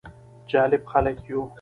جالب 0.51 0.83
خلک 0.91 1.17
يو: 1.29 1.41